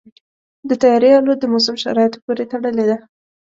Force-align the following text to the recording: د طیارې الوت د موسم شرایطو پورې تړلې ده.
د 0.69 0.71
طیارې 0.81 1.09
الوت 1.19 1.37
د 1.41 1.45
موسم 1.53 1.75
شرایطو 1.83 2.21
پورې 2.25 2.43
تړلې 2.51 2.85
ده. 2.89 2.97